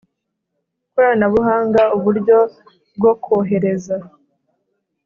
[0.93, 2.37] koranabuhanga uburyo
[2.97, 3.95] bwo kohereza